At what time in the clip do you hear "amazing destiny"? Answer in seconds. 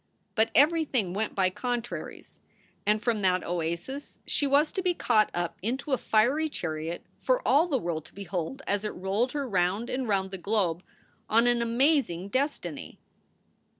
11.61-12.97